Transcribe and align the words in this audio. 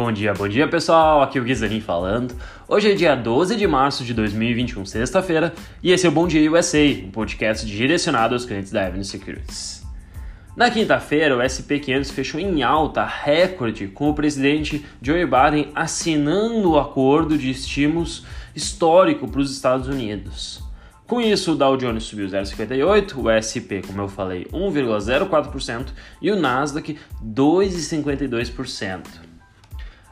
Bom 0.00 0.12
dia, 0.12 0.32
bom 0.32 0.46
dia 0.46 0.68
pessoal, 0.68 1.22
aqui 1.22 1.38
é 1.38 1.40
o 1.40 1.44
Guizanin 1.44 1.80
falando. 1.80 2.32
Hoje 2.68 2.92
é 2.92 2.94
dia 2.94 3.16
12 3.16 3.56
de 3.56 3.66
março 3.66 4.04
de 4.04 4.14
2021, 4.14 4.86
sexta-feira, 4.86 5.52
e 5.82 5.90
esse 5.90 6.06
é 6.06 6.08
o 6.08 6.12
Bom 6.12 6.28
Dia 6.28 6.48
USA, 6.52 6.78
um 7.04 7.10
podcast 7.10 7.66
direcionado 7.66 8.32
aos 8.32 8.44
clientes 8.44 8.70
da 8.70 8.86
Avenue 8.86 9.04
Securities. 9.04 9.82
Na 10.56 10.70
quinta-feira, 10.70 11.36
o 11.36 11.40
SP500 11.40 12.12
fechou 12.12 12.40
em 12.40 12.62
alta 12.62 13.04
recorde 13.04 13.88
com 13.88 14.08
o 14.08 14.14
presidente 14.14 14.86
Joe 15.02 15.26
Biden 15.26 15.72
assinando 15.74 16.70
o 16.70 16.78
acordo 16.78 17.36
de 17.36 17.50
estímulos 17.50 18.24
histórico 18.54 19.26
para 19.26 19.40
os 19.40 19.50
Estados 19.50 19.88
Unidos. 19.88 20.62
Com 21.08 21.20
isso, 21.20 21.54
o 21.54 21.56
Dow 21.56 21.76
Jones 21.76 22.04
subiu 22.04 22.28
0,58%, 22.28 23.16
o 23.16 23.26
SP, 23.34 23.82
como 23.84 24.02
eu 24.02 24.08
falei, 24.08 24.46
1,04% 24.52 25.86
e 26.22 26.30
o 26.30 26.36
Nasdaq 26.36 26.96
2,52%. 27.20 29.26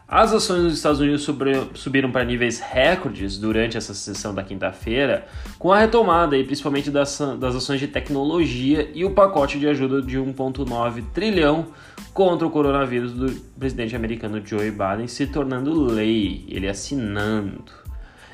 As 0.08 0.32
ações 0.32 0.62
nos 0.62 0.74
Estados 0.74 1.00
Unidos 1.00 1.28
subiram 1.74 2.12
para 2.12 2.24
níveis 2.24 2.60
recordes 2.60 3.38
durante 3.38 3.76
essa 3.76 3.92
sessão 3.92 4.32
da 4.32 4.44
quinta-feira, 4.44 5.26
com 5.58 5.72
a 5.72 5.80
retomada, 5.80 6.36
principalmente 6.44 6.92
das, 6.92 7.18
das 7.40 7.56
ações 7.56 7.80
de 7.80 7.88
tecnologia 7.88 8.88
e 8.94 9.04
o 9.04 9.10
pacote 9.10 9.58
de 9.58 9.66
ajuda 9.66 10.00
de 10.00 10.16
1,9 10.16 11.02
trilhão 11.12 11.66
contra 12.14 12.46
o 12.46 12.50
coronavírus 12.50 13.12
do 13.12 13.32
presidente 13.58 13.96
americano 13.96 14.40
Joe 14.44 14.70
Biden 14.70 15.08
se 15.08 15.26
tornando 15.26 15.74
lei, 15.74 16.44
ele 16.48 16.68
assinando. 16.68 17.72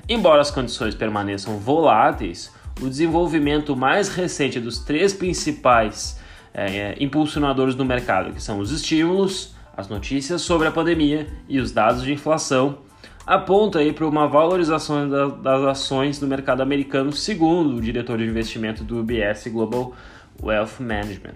Embora 0.06 0.42
as 0.42 0.50
condições 0.50 0.94
permaneçam 0.94 1.56
voláteis, 1.56 2.52
o 2.82 2.88
desenvolvimento 2.88 3.74
mais 3.74 4.10
recente 4.10 4.60
dos 4.60 4.78
três 4.78 5.14
principais 5.14 6.20
é, 6.52 6.96
impulsionadores 7.00 7.74
do 7.74 7.84
mercado, 7.84 8.30
que 8.34 8.42
são 8.42 8.58
os 8.58 8.70
estímulos, 8.70 9.54
as 9.76 9.88
notícias 9.88 10.42
sobre 10.42 10.68
a 10.68 10.70
pandemia 10.70 11.26
e 11.48 11.58
os 11.58 11.72
dados 11.72 12.02
de 12.02 12.12
inflação 12.12 12.78
aponta 13.26 13.78
aí 13.78 13.92
para 13.92 14.06
uma 14.06 14.26
valorização 14.26 15.08
da, 15.08 15.28
das 15.28 15.62
ações 15.64 16.18
do 16.18 16.26
mercado 16.26 16.60
americano, 16.60 17.12
segundo 17.12 17.76
o 17.76 17.80
diretor 17.80 18.18
de 18.18 18.24
investimento 18.24 18.84
do 18.84 19.00
UBS 19.00 19.46
Global 19.48 19.94
Wealth 20.42 20.80
Management. 20.80 21.34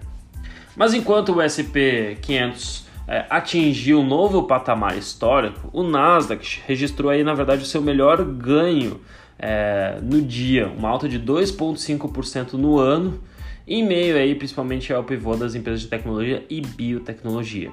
Mas 0.75 0.93
enquanto 0.93 1.33
o 1.33 1.41
SP 1.41 2.19
500 2.21 2.87
é, 3.07 3.25
atingiu 3.29 4.01
um 4.01 4.05
novo 4.05 4.43
patamar 4.43 4.97
histórico, 4.97 5.69
o 5.71 5.81
Nasdaq 5.81 6.61
registrou 6.67 7.09
aí 7.09 7.23
na 7.23 7.33
verdade 7.33 7.63
o 7.63 7.65
seu 7.65 7.81
melhor 7.81 8.23
ganho 8.23 8.99
é, 9.39 9.99
no 10.01 10.21
dia, 10.21 10.67
uma 10.67 10.89
alta 10.89 11.07
de 11.07 11.19
2,5% 11.19 12.53
no 12.53 12.77
ano, 12.77 13.21
em 13.67 13.85
meio 13.85 14.15
aí 14.15 14.35
principalmente 14.35 14.93
ao 14.93 15.03
pivô 15.03 15.35
das 15.35 15.55
empresas 15.55 15.81
de 15.81 15.87
tecnologia 15.87 16.45
e 16.49 16.61
biotecnologia. 16.61 17.71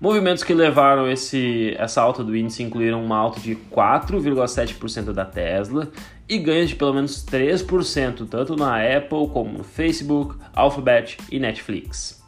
Movimentos 0.00 0.44
que 0.44 0.54
levaram 0.54 1.10
esse, 1.10 1.74
essa 1.76 2.00
alta 2.00 2.22
do 2.22 2.36
índice 2.36 2.62
incluíram 2.62 3.04
uma 3.04 3.16
alta 3.16 3.40
de 3.40 3.56
4,7% 3.56 5.12
da 5.12 5.24
Tesla 5.24 5.90
e 6.28 6.38
ganhos 6.38 6.68
de 6.68 6.76
pelo 6.76 6.94
menos 6.94 7.24
3%, 7.26 8.28
tanto 8.28 8.54
na 8.54 8.76
Apple 8.76 9.28
como 9.32 9.58
no 9.58 9.64
Facebook, 9.64 10.36
Alphabet 10.54 11.18
e 11.32 11.40
Netflix. 11.40 12.22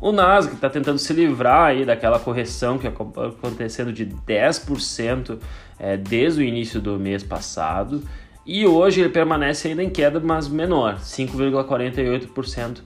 O 0.00 0.12
Nasdaq 0.12 0.54
está 0.54 0.70
tentando 0.70 0.98
se 0.98 1.12
livrar 1.12 1.70
aí 1.70 1.84
daquela 1.84 2.20
correção 2.20 2.78
que 2.78 2.86
acabou 2.86 3.26
acontecendo 3.26 3.92
de 3.92 4.06
10% 4.06 5.38
é, 5.80 5.96
desde 5.96 6.40
o 6.40 6.44
início 6.44 6.80
do 6.80 7.00
mês 7.00 7.24
passado 7.24 8.02
e 8.46 8.64
hoje 8.64 9.00
ele 9.00 9.08
permanece 9.08 9.68
ainda 9.68 9.82
em 9.82 9.90
queda, 9.90 10.20
mas 10.20 10.46
menor, 10.48 10.98
5,48% 10.98 12.80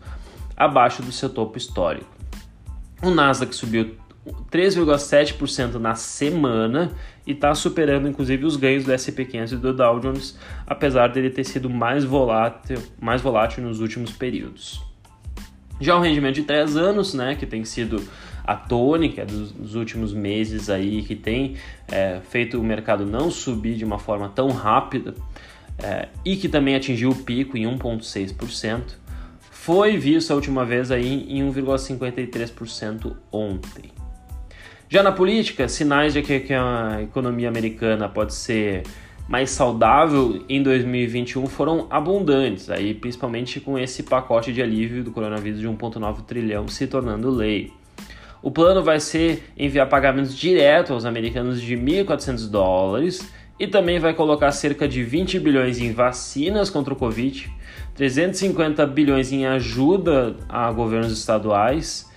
abaixo 0.56 1.02
do 1.02 1.12
seu 1.12 1.28
topo 1.28 1.58
histórico. 1.58 2.06
O 3.02 3.10
Nasdaq 3.10 3.54
subiu 3.54 3.94
3,7% 4.50 5.74
na 5.74 5.94
semana 5.94 6.92
e 7.26 7.32
está 7.32 7.54
superando 7.54 8.08
inclusive 8.08 8.44
os 8.44 8.56
ganhos 8.56 8.84
do 8.84 8.92
S&P 8.92 9.24
500 9.24 9.52
e 9.52 9.56
do 9.56 9.72
Dow 9.72 10.00
Jones, 10.00 10.38
apesar 10.66 11.08
dele 11.08 11.30
ter 11.30 11.44
sido 11.44 11.70
mais 11.70 12.04
volátil, 12.04 12.82
mais 13.00 13.22
volátil 13.22 13.62
nos 13.62 13.80
últimos 13.80 14.12
períodos. 14.12 14.80
Já 15.80 15.96
o 15.96 16.00
rendimento 16.00 16.36
de 16.36 16.42
3 16.42 16.76
anos, 16.76 17.12
né, 17.12 17.34
que 17.34 17.44
tem 17.44 17.64
sido 17.64 18.02
a 18.44 18.54
tônica 18.54 19.26
dos, 19.26 19.52
dos 19.52 19.74
últimos 19.74 20.14
meses 20.14 20.70
aí, 20.70 21.02
que 21.02 21.14
tem 21.14 21.56
é, 21.88 22.20
feito 22.30 22.58
o 22.60 22.64
mercado 22.64 23.04
não 23.04 23.30
subir 23.30 23.74
de 23.74 23.84
uma 23.84 23.98
forma 23.98 24.28
tão 24.28 24.48
rápida 24.48 25.14
é, 25.82 26.08
e 26.24 26.36
que 26.36 26.48
também 26.48 26.74
atingiu 26.74 27.10
o 27.10 27.14
pico 27.14 27.58
em 27.58 27.64
1,6%, 27.64 28.82
foi 29.50 29.96
visto 29.98 30.30
a 30.30 30.36
última 30.36 30.64
vez 30.64 30.90
aí 30.90 31.26
em 31.28 31.42
1,53% 31.52 33.16
ontem. 33.32 33.90
Já 34.88 35.02
na 35.02 35.10
política, 35.10 35.68
sinais 35.68 36.12
de 36.12 36.22
que 36.22 36.54
a 36.54 37.02
economia 37.02 37.48
americana 37.48 38.08
pode 38.08 38.32
ser 38.32 38.84
mais 39.28 39.50
saudável 39.50 40.44
em 40.48 40.62
2021 40.62 41.44
foram 41.46 41.88
abundantes, 41.90 42.70
aí 42.70 42.94
principalmente 42.94 43.58
com 43.58 43.76
esse 43.76 44.04
pacote 44.04 44.52
de 44.52 44.62
alívio 44.62 45.02
do 45.02 45.10
coronavírus 45.10 45.58
de 45.58 45.66
1,9 45.66 46.22
trilhão 46.22 46.68
se 46.68 46.86
tornando 46.86 47.28
lei. 47.28 47.72
O 48.40 48.52
plano 48.52 48.80
vai 48.80 49.00
ser 49.00 49.42
enviar 49.58 49.88
pagamentos 49.88 50.36
direto 50.36 50.92
aos 50.92 51.04
americanos 51.04 51.60
de 51.60 51.76
1.400 51.76 52.48
dólares 52.48 53.28
e 53.58 53.66
também 53.66 53.98
vai 53.98 54.14
colocar 54.14 54.52
cerca 54.52 54.86
de 54.86 55.02
20 55.02 55.40
bilhões 55.40 55.80
em 55.80 55.92
vacinas 55.92 56.70
contra 56.70 56.94
o 56.94 56.96
Covid, 56.96 57.50
350 57.96 58.86
bilhões 58.86 59.32
em 59.32 59.46
ajuda 59.46 60.36
a 60.48 60.70
governos 60.70 61.10
estaduais 61.10 62.08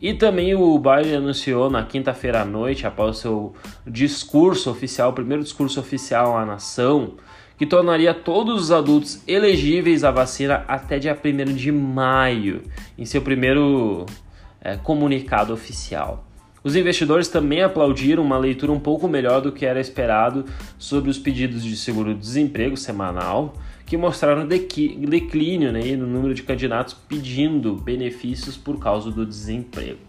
e 0.00 0.12
também 0.12 0.54
o 0.54 0.78
Biden 0.78 1.16
anunciou 1.16 1.70
na 1.70 1.82
quinta-feira 1.82 2.42
à 2.42 2.44
noite, 2.44 2.86
após 2.86 3.18
o 3.18 3.20
seu 3.20 3.54
discurso 3.86 4.70
oficial, 4.70 5.10
o 5.10 5.14
primeiro 5.14 5.42
discurso 5.42 5.80
oficial 5.80 6.36
à 6.36 6.44
nação, 6.44 7.14
que 7.56 7.64
tornaria 7.64 8.12
todos 8.12 8.64
os 8.64 8.70
adultos 8.70 9.22
elegíveis 9.26 10.04
à 10.04 10.10
vacina 10.10 10.64
até 10.68 10.98
dia 10.98 11.18
1 11.18 11.54
de 11.54 11.72
maio, 11.72 12.62
em 12.98 13.06
seu 13.06 13.22
primeiro 13.22 14.04
é, 14.60 14.76
comunicado 14.76 15.54
oficial. 15.54 16.25
Os 16.66 16.74
investidores 16.74 17.28
também 17.28 17.62
aplaudiram 17.62 18.24
uma 18.24 18.36
leitura 18.36 18.72
um 18.72 18.80
pouco 18.80 19.06
melhor 19.06 19.40
do 19.40 19.52
que 19.52 19.64
era 19.64 19.78
esperado 19.78 20.44
sobre 20.76 21.08
os 21.08 21.16
pedidos 21.16 21.62
de 21.62 21.76
seguro-desemprego 21.76 22.76
semanal, 22.76 23.54
que 23.86 23.96
mostraram 23.96 24.44
declínio 24.44 25.70
né, 25.70 25.94
no 25.94 26.08
número 26.08 26.34
de 26.34 26.42
candidatos 26.42 26.92
pedindo 26.92 27.76
benefícios 27.76 28.56
por 28.56 28.80
causa 28.80 29.12
do 29.12 29.24
desemprego. 29.24 30.00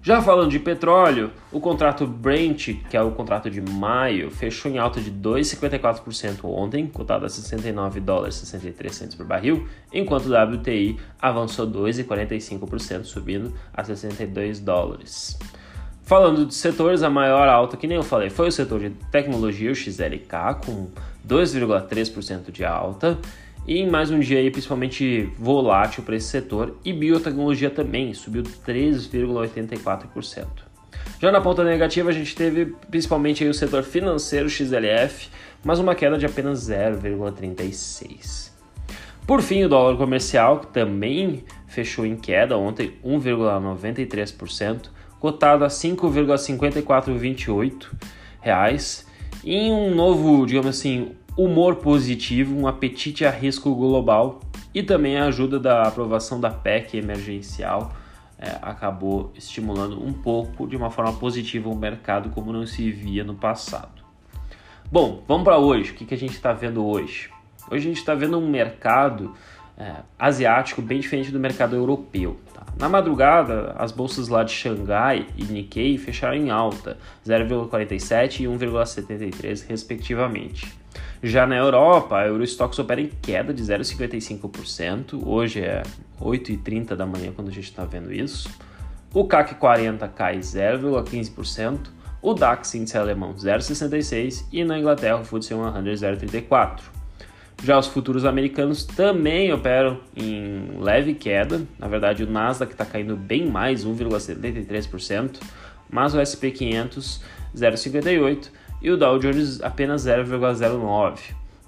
Já 0.00 0.22
falando 0.22 0.50
de 0.50 0.60
petróleo, 0.60 1.32
o 1.50 1.60
contrato 1.60 2.06
Brent, 2.06 2.68
que 2.88 2.96
é 2.96 3.02
o 3.02 3.10
contrato 3.10 3.50
de 3.50 3.60
maio, 3.60 4.30
fechou 4.30 4.70
em 4.70 4.78
alta 4.78 5.00
de 5.00 5.10
2,54% 5.10 6.44
ontem, 6.44 6.86
cotado 6.86 7.26
a 7.26 7.28
69 7.28 8.00
dólares 8.00 8.36
63 8.36 9.14
por 9.16 9.26
barril, 9.26 9.68
enquanto 9.92 10.26
o 10.26 10.54
WTI 10.54 10.98
avançou 11.20 11.66
2,45%, 11.66 13.04
subindo 13.04 13.52
a 13.74 13.82
62 13.82 14.60
dólares. 14.60 15.36
Falando 16.04 16.46
de 16.46 16.54
setores, 16.54 17.02
a 17.02 17.10
maior 17.10 17.48
alta, 17.48 17.76
que 17.76 17.86
nem 17.86 17.98
eu 17.98 18.02
falei, 18.02 18.30
foi 18.30 18.48
o 18.48 18.52
setor 18.52 18.80
de 18.80 18.90
tecnologia, 19.10 19.70
o 19.70 19.74
XLK, 19.74 20.54
com 20.64 20.88
2,3% 21.28 22.50
de 22.50 22.64
alta. 22.64 23.18
E 23.68 23.78
em 23.80 23.86
mais 23.86 24.10
um 24.10 24.18
dia 24.18 24.38
aí, 24.38 24.50
principalmente 24.50 25.30
volátil 25.38 26.02
para 26.02 26.16
esse 26.16 26.28
setor. 26.28 26.78
E 26.82 26.90
biotecnologia 26.90 27.68
também 27.68 28.14
subiu 28.14 28.42
3,84%. 28.42 30.46
Já 31.20 31.30
na 31.30 31.38
ponta 31.38 31.62
negativa, 31.62 32.08
a 32.08 32.12
gente 32.12 32.34
teve 32.34 32.74
principalmente 32.90 33.44
aí 33.44 33.50
o 33.50 33.54
setor 33.54 33.82
financeiro 33.82 34.48
XLF, 34.48 35.28
mas 35.62 35.78
uma 35.78 35.94
queda 35.94 36.16
de 36.16 36.24
apenas 36.24 36.66
0,36%. 36.66 38.52
Por 39.26 39.42
fim, 39.42 39.64
o 39.64 39.68
dólar 39.68 39.98
comercial, 39.98 40.60
que 40.60 40.68
também 40.68 41.44
fechou 41.66 42.06
em 42.06 42.16
queda 42.16 42.56
ontem, 42.56 42.94
1,93%, 43.04 44.88
cotado 45.20 45.66
a 45.66 45.68
5,5428 45.68 47.92
reais, 48.40 49.06
em 49.44 49.70
um 49.70 49.94
novo, 49.94 50.46
digamos 50.46 50.70
assim, 50.70 51.17
humor 51.38 51.76
positivo, 51.76 52.58
um 52.58 52.66
apetite 52.66 53.24
a 53.24 53.30
risco 53.30 53.72
global 53.72 54.40
e 54.74 54.82
também 54.82 55.16
a 55.16 55.26
ajuda 55.26 55.60
da 55.60 55.82
aprovação 55.82 56.40
da 56.40 56.50
PEC 56.50 56.96
emergencial 56.96 57.92
é, 58.36 58.58
acabou 58.60 59.32
estimulando 59.36 60.04
um 60.04 60.12
pouco 60.12 60.66
de 60.66 60.76
uma 60.76 60.90
forma 60.90 61.12
positiva 61.12 61.68
o 61.68 61.76
mercado 61.76 62.30
como 62.30 62.52
não 62.52 62.66
se 62.66 62.90
via 62.90 63.22
no 63.22 63.36
passado. 63.36 64.02
Bom, 64.90 65.22
vamos 65.28 65.44
para 65.44 65.58
hoje. 65.58 65.92
O 65.92 65.94
que, 65.94 66.04
que 66.04 66.14
a 66.14 66.18
gente 66.18 66.32
está 66.32 66.52
vendo 66.52 66.84
hoje? 66.84 67.30
Hoje 67.70 67.84
a 67.86 67.88
gente 67.88 67.98
está 67.98 68.16
vendo 68.16 68.36
um 68.36 68.48
mercado 68.48 69.32
é, 69.76 69.96
asiático 70.18 70.82
bem 70.82 70.98
diferente 70.98 71.30
do 71.30 71.38
mercado 71.38 71.76
europeu. 71.76 72.36
Tá? 72.52 72.64
Na 72.76 72.88
madrugada, 72.88 73.76
as 73.78 73.92
bolsas 73.92 74.26
lá 74.26 74.42
de 74.42 74.52
Xangai 74.52 75.26
e 75.36 75.44
Nikkei 75.44 75.98
fecharam 75.98 76.36
em 76.36 76.50
alta, 76.50 76.98
0,47 77.24 78.40
e 78.40 78.44
1,73 78.44 79.68
respectivamente. 79.68 80.77
Já 81.22 81.46
na 81.46 81.56
Europa, 81.56 82.16
a 82.16 82.26
Eurostox 82.26 82.78
opera 82.78 83.00
em 83.00 83.10
queda 83.20 83.52
de 83.52 83.60
0,55%, 83.62 85.20
hoje 85.26 85.60
é 85.60 85.82
8h30 86.20 86.94
da 86.94 87.04
manhã 87.04 87.32
quando 87.34 87.48
a 87.48 87.52
gente 87.52 87.64
está 87.64 87.84
vendo 87.84 88.12
isso. 88.12 88.48
o 89.12 89.24
CAC 89.24 89.56
40 89.56 90.06
cai 90.08 90.38
0,15%, 90.38 91.88
o 92.22 92.34
DAX 92.34 92.74
índice 92.74 92.96
alemão 92.96 93.34
0,66% 93.34 94.44
e 94.52 94.64
na 94.64 94.78
Inglaterra 94.78 95.20
o 95.20 95.24
FTSE 95.24 95.48
100 95.48 95.58
0,34%. 95.58 96.80
Já 97.64 97.76
os 97.76 97.88
futuros 97.88 98.24
americanos 98.24 98.84
também 98.84 99.52
operam 99.52 100.00
em 100.16 100.78
leve 100.78 101.14
queda, 101.14 101.62
na 101.76 101.88
verdade 101.88 102.22
o 102.22 102.30
Nasdaq 102.30 102.70
está 102.70 102.84
caindo 102.84 103.16
bem 103.16 103.50
mais, 103.50 103.84
1,73%, 103.84 105.40
mas 105.90 106.14
o 106.14 106.22
SP 106.22 106.52
500 106.52 107.20
0,58% 107.56 108.50
e 108.80 108.90
o 108.90 108.96
Dow 108.96 109.18
Jones 109.18 109.60
apenas 109.60 110.06
0,09%, 110.06 111.16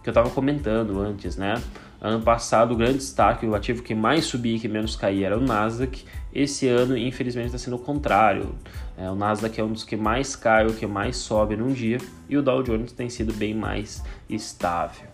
que 0.03 0.09
eu 0.09 0.11
estava 0.11 0.31
comentando 0.31 1.01
antes, 1.01 1.37
né? 1.37 1.61
Ano 2.01 2.23
passado, 2.23 2.73
o 2.73 2.77
grande 2.77 2.99
destaque, 2.99 3.45
o 3.45 3.55
ativo 3.55 3.83
que 3.83 3.95
mais 3.95 4.25
subia 4.25 4.57
e 4.57 4.59
que 4.59 4.69
menos 4.69 4.97
caía 4.97 5.27
era 5.27 5.37
o 5.37 5.41
Nasdaq. 5.41 6.03
Esse 6.33 6.67
ano, 6.67 6.97
infelizmente, 6.97 7.47
está 7.47 7.59
sendo 7.59 7.77
o 7.77 7.79
contrário. 7.79 8.55
É, 8.97 9.11
o 9.11 9.15
Nasdaq 9.15 9.61
é 9.61 9.65
um 9.65 9.73
dos 9.73 9.85
que 9.85 9.97
mais 9.97 10.35
cai, 10.35 10.67
o 10.67 10.73
que 10.73 10.87
mais 10.87 11.19
sobe 11.19 11.57
num 11.57 11.73
dia, 11.73 11.99
e 12.27 12.39
o 12.39 12.43
Dow 12.43 12.62
Jones 12.62 12.93
tem 12.93 13.11
sido 13.11 13.35
bem 13.35 13.53
mais 13.53 14.03
estável. 14.31 15.09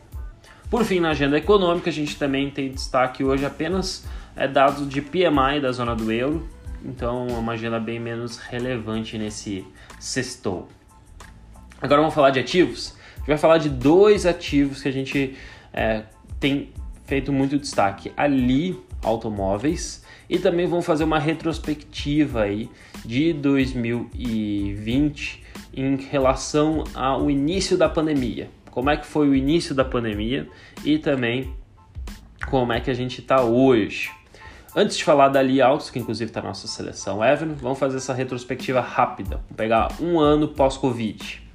Por 0.70 0.84
fim, 0.84 1.00
na 1.00 1.10
agenda 1.10 1.36
econômica, 1.36 1.90
a 1.90 1.92
gente 1.92 2.16
também 2.16 2.50
tem 2.50 2.70
destaque 2.70 3.24
hoje 3.24 3.44
apenas 3.44 4.06
é, 4.36 4.46
dados 4.46 4.88
de 4.88 5.00
PMI 5.00 5.60
da 5.60 5.72
zona 5.72 5.94
do 5.96 6.12
euro, 6.12 6.48
então 6.84 7.26
é 7.28 7.32
uma 7.32 7.52
agenda 7.52 7.80
bem 7.80 7.98
menos 7.98 8.36
relevante 8.36 9.18
nesse 9.18 9.64
sextou. 9.98 10.68
Agora 11.80 12.00
vamos 12.00 12.14
falar 12.14 12.30
de 12.30 12.40
ativos. 12.40 12.96
A 13.14 13.18
gente 13.18 13.28
vai 13.28 13.38
falar 13.38 13.58
de 13.58 13.68
dois 13.68 14.24
ativos 14.24 14.82
que 14.82 14.88
a 14.88 14.92
gente 14.92 15.36
é, 15.72 16.04
tem 16.40 16.70
feito 17.04 17.32
muito 17.32 17.58
destaque. 17.58 18.12
Ali, 18.16 18.78
automóveis, 19.02 20.04
e 20.28 20.38
também 20.38 20.66
vamos 20.66 20.86
fazer 20.86 21.04
uma 21.04 21.18
retrospectiva 21.18 22.42
aí 22.42 22.68
de 23.04 23.32
2020 23.32 25.44
em 25.74 25.96
relação 25.96 26.84
ao 26.94 27.30
início 27.30 27.76
da 27.76 27.88
pandemia. 27.88 28.48
Como 28.70 28.90
é 28.90 28.96
que 28.96 29.06
foi 29.06 29.28
o 29.28 29.34
início 29.34 29.74
da 29.74 29.84
pandemia 29.84 30.48
e 30.84 30.98
também 30.98 31.52
como 32.50 32.72
é 32.72 32.80
que 32.80 32.90
a 32.90 32.94
gente 32.94 33.20
está 33.20 33.42
hoje. 33.42 34.10
Antes 34.74 34.96
de 34.96 35.04
falar 35.04 35.28
da 35.28 35.40
Ali 35.40 35.62
Autos, 35.62 35.88
que 35.88 35.98
inclusive 35.98 36.30
está 36.30 36.42
na 36.42 36.48
nossa 36.48 36.68
seleção 36.68 37.24
Evan, 37.24 37.54
vamos 37.54 37.78
fazer 37.78 37.96
essa 37.96 38.12
retrospectiva 38.12 38.80
rápida. 38.80 39.36
Vamos 39.36 39.56
pegar 39.56 39.88
um 40.00 40.18
ano 40.18 40.48
pós-Covid. 40.48 41.45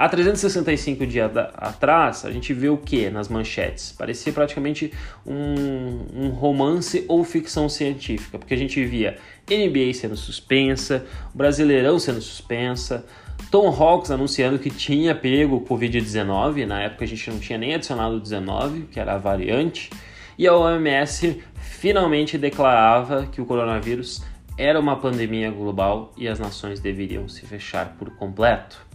Há 0.00 0.08
365 0.08 1.06
dias 1.06 1.30
atrás, 1.36 2.24
a 2.24 2.30
gente 2.30 2.54
vê 2.54 2.70
o 2.70 2.78
que 2.78 3.10
nas 3.10 3.28
manchetes? 3.28 3.92
Parecia 3.92 4.32
praticamente 4.32 4.90
um, 5.26 6.06
um, 6.14 6.28
romance 6.30 7.04
ou 7.06 7.22
ficção 7.22 7.68
científica, 7.68 8.38
porque 8.38 8.54
a 8.54 8.56
gente 8.56 8.82
via 8.82 9.18
NBA 9.46 9.92
sendo 9.92 10.16
suspensa, 10.16 11.04
Brasileirão 11.34 11.98
sendo 11.98 12.22
suspensa, 12.22 13.04
Tom 13.50 13.68
Hawks 13.68 14.10
anunciando 14.10 14.58
que 14.58 14.70
tinha 14.70 15.14
pego 15.14 15.56
o 15.56 15.66
Covid-19, 15.66 16.64
na 16.64 16.80
época 16.80 17.04
a 17.04 17.06
gente 17.06 17.30
não 17.30 17.38
tinha 17.38 17.58
nem 17.58 17.74
adicionado 17.74 18.16
o 18.16 18.20
19, 18.20 18.86
que 18.90 18.98
era 18.98 19.16
a 19.16 19.18
variante, 19.18 19.90
e 20.38 20.48
a 20.48 20.56
OMS 20.56 21.42
finalmente 21.56 22.38
declarava 22.38 23.26
que 23.26 23.42
o 23.42 23.44
coronavírus 23.44 24.24
era 24.56 24.80
uma 24.80 24.96
pandemia 24.96 25.50
global 25.50 26.14
e 26.16 26.26
as 26.26 26.38
nações 26.38 26.80
deveriam 26.80 27.28
se 27.28 27.44
fechar 27.44 27.96
por 27.98 28.08
completo. 28.16 28.88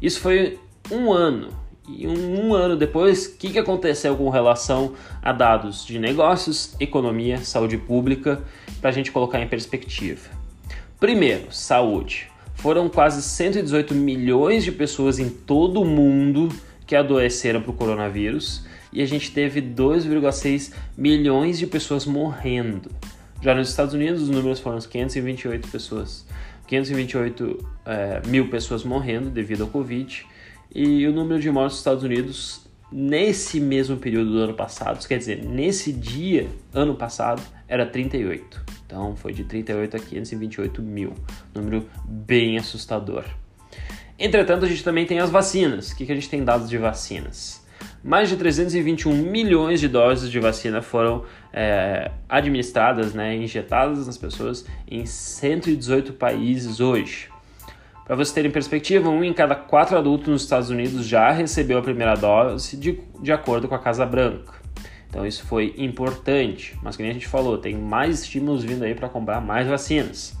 Isso 0.00 0.20
foi 0.20 0.58
um 0.90 1.12
ano. 1.12 1.48
E 1.88 2.06
um, 2.06 2.46
um 2.46 2.54
ano 2.54 2.76
depois, 2.76 3.26
o 3.26 3.36
que, 3.36 3.50
que 3.50 3.58
aconteceu 3.58 4.16
com 4.16 4.28
relação 4.28 4.94
a 5.20 5.32
dados 5.32 5.84
de 5.84 5.98
negócios, 5.98 6.74
economia, 6.78 7.38
saúde 7.38 7.76
pública, 7.76 8.42
para 8.80 8.90
a 8.90 8.92
gente 8.92 9.10
colocar 9.10 9.40
em 9.40 9.48
perspectiva? 9.48 10.28
Primeiro, 10.98 11.52
saúde. 11.52 12.28
Foram 12.54 12.88
quase 12.88 13.22
118 13.22 13.94
milhões 13.94 14.64
de 14.64 14.70
pessoas 14.70 15.18
em 15.18 15.28
todo 15.28 15.80
o 15.80 15.84
mundo 15.84 16.48
que 16.86 16.94
adoeceram 16.94 17.62
para 17.62 17.70
o 17.70 17.74
coronavírus 17.74 18.64
e 18.92 19.02
a 19.02 19.06
gente 19.06 19.30
teve 19.30 19.62
2,6 19.62 20.72
milhões 20.96 21.58
de 21.58 21.66
pessoas 21.66 22.04
morrendo. 22.04 22.90
Já 23.40 23.54
nos 23.54 23.70
Estados 23.70 23.94
Unidos, 23.94 24.22
os 24.22 24.28
números 24.28 24.60
foram 24.60 24.78
528 24.78 25.68
pessoas 25.68 26.26
528 26.70 27.68
é, 27.84 28.22
mil 28.28 28.48
pessoas 28.48 28.84
morrendo 28.84 29.28
devido 29.28 29.62
ao 29.62 29.68
Covid 29.68 30.24
e 30.72 31.04
o 31.04 31.12
número 31.12 31.40
de 31.40 31.50
mortes 31.50 31.72
nos 31.72 31.80
Estados 31.80 32.04
Unidos 32.04 32.64
nesse 32.92 33.58
mesmo 33.58 33.96
período 33.96 34.30
do 34.30 34.38
ano 34.38 34.54
passado, 34.54 35.04
quer 35.06 35.18
dizer, 35.18 35.44
nesse 35.44 35.92
dia, 35.92 36.48
ano 36.72 36.94
passado, 36.94 37.42
era 37.66 37.84
38. 37.84 38.64
Então 38.86 39.16
foi 39.16 39.32
de 39.32 39.42
38 39.42 39.96
a 39.96 40.00
528 40.00 40.80
mil, 40.80 41.12
número 41.52 41.88
bem 42.04 42.56
assustador. 42.56 43.24
Entretanto, 44.16 44.64
a 44.64 44.68
gente 44.68 44.84
também 44.84 45.06
tem 45.06 45.18
as 45.18 45.30
vacinas. 45.30 45.90
O 45.90 45.96
que, 45.96 46.06
que 46.06 46.12
a 46.12 46.14
gente 46.14 46.28
tem 46.28 46.44
dados 46.44 46.68
de 46.68 46.78
vacinas? 46.78 47.64
Mais 48.02 48.28
de 48.28 48.36
321 48.36 49.12
milhões 49.12 49.80
de 49.80 49.88
doses 49.88 50.30
de 50.30 50.40
vacina 50.40 50.80
foram 50.80 51.24
é, 51.52 52.10
administradas, 52.28 53.12
né, 53.14 53.36
injetadas 53.36 54.06
nas 54.06 54.16
pessoas 54.16 54.66
em 54.88 55.04
118 55.04 56.14
países 56.14 56.80
hoje. 56.80 57.28
Para 58.04 58.16
vocês 58.16 58.32
terem 58.32 58.50
perspectiva, 58.50 59.08
um 59.08 59.22
em 59.22 59.32
cada 59.32 59.54
quatro 59.54 59.96
adultos 59.96 60.28
nos 60.28 60.42
Estados 60.42 60.68
Unidos 60.68 61.06
já 61.06 61.30
recebeu 61.30 61.78
a 61.78 61.82
primeira 61.82 62.16
dose 62.16 62.76
de, 62.76 63.00
de 63.22 63.32
acordo 63.32 63.68
com 63.68 63.74
a 63.74 63.78
Casa 63.78 64.04
Branca. 64.04 64.54
Então 65.08 65.26
isso 65.26 65.44
foi 65.44 65.74
importante, 65.76 66.76
mas 66.82 66.96
como 66.96 67.08
a 67.08 67.12
gente 67.12 67.28
falou, 67.28 67.58
tem 67.58 67.76
mais 67.76 68.22
estímulos 68.22 68.64
vindo 68.64 68.84
aí 68.84 68.94
para 68.94 69.08
comprar 69.08 69.40
mais 69.40 69.68
vacinas. 69.68 70.36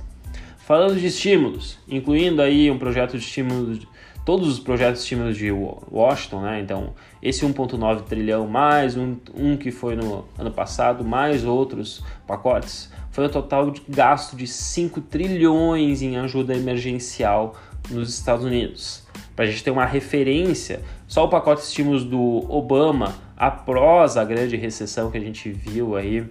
Falando 0.58 0.98
de 0.98 1.06
estímulos, 1.06 1.78
incluindo 1.88 2.40
aí 2.40 2.70
um 2.70 2.78
projeto 2.78 3.18
de 3.18 3.24
estímulos 3.24 3.86
todos 4.24 4.48
os 4.48 4.58
projetos 4.58 5.04
tímidos 5.04 5.36
de 5.36 5.50
Washington, 5.50 6.42
né? 6.42 6.60
Então, 6.60 6.94
esse 7.22 7.44
1,9 7.44 8.02
trilhão, 8.02 8.46
mais 8.46 8.96
um, 8.96 9.16
um 9.34 9.56
que 9.56 9.70
foi 9.70 9.96
no 9.96 10.24
ano 10.38 10.50
passado, 10.50 11.04
mais 11.04 11.44
outros 11.44 12.02
pacotes, 12.26 12.90
foi 13.10 13.26
um 13.26 13.28
total 13.28 13.70
de 13.70 13.82
gasto 13.88 14.36
de 14.36 14.46
5 14.46 15.00
trilhões 15.02 16.02
em 16.02 16.16
ajuda 16.16 16.54
emergencial 16.54 17.56
nos 17.90 18.10
Estados 18.10 18.44
Unidos. 18.44 19.06
Para 19.34 19.46
a 19.46 19.48
gente 19.48 19.64
ter 19.64 19.70
uma 19.70 19.86
referência, 19.86 20.82
só 21.08 21.24
o 21.24 21.28
pacote 21.28 21.62
de 21.62 21.68
estímulos 21.68 22.04
do 22.04 22.44
Obama, 22.48 23.14
após 23.36 24.16
a 24.16 24.24
grande 24.24 24.56
recessão 24.56 25.10
que 25.10 25.16
a 25.16 25.20
gente 25.20 25.50
viu 25.50 25.96
aí 25.96 26.28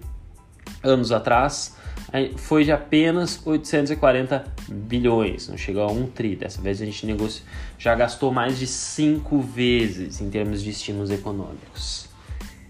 anos 0.84 1.12
atrás, 1.12 1.76
foi 2.38 2.64
de 2.64 2.72
apenas 2.72 3.42
840 3.46 4.46
bilhões, 4.68 5.48
não 5.48 5.58
chegou 5.58 5.84
a 5.84 5.92
um 5.92 6.08
tri. 6.08 6.36
Dessa 6.36 6.62
vez 6.62 6.82
a 6.82 6.86
gente 6.86 7.06
negocia, 7.06 7.44
já 7.78 7.96
gastou 7.96 8.32
mais 8.32 8.58
de 8.58 8.68
cinco 8.68 9.40
vezes 9.40 10.22
em 10.22 10.30
termos 10.30 10.64
de 10.64 10.72
estímulos 10.72 11.10
econômicos. 11.12 12.10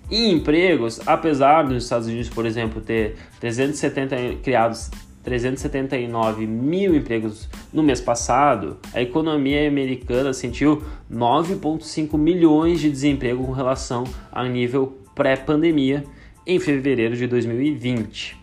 E 0.10 0.32
empregos, 0.32 1.00
apesar 1.06 1.64
dos 1.64 1.84
Estados 1.84 2.08
Unidos, 2.08 2.30
por 2.30 2.46
exemplo, 2.46 2.82
ter 2.82 3.16
370 3.40 4.42
criados 4.42 4.90
379 5.24 6.48
mil 6.48 6.96
empregos 6.96 7.48
no 7.72 7.84
mês 7.84 8.02
passado, 8.02 8.78
a 8.94 9.02
economia 9.02 9.68
americana 9.68 10.34
sentiu 10.34 10.82
9,5 11.12 12.18
milhões 12.18 12.80
de 12.80 12.90
desemprego 12.90 13.46
com 13.46 13.52
relação 13.52 14.06
ao 14.32 14.46
nível 14.46 14.98
pré-pandemia 15.14 16.04
em 16.48 16.60
fevereiro 16.60 17.16
de 17.16 17.28
2020. 17.28 18.39